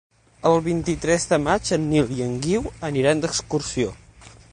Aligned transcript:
El 0.51 0.55
vint-i-tres 0.67 1.27
de 1.33 1.39
maig 1.43 1.69
en 1.77 1.85
Nil 1.91 2.09
i 2.15 2.25
en 2.29 2.33
Guiu 2.47 2.63
aniran 2.89 3.21
d'excursió. 3.27 3.93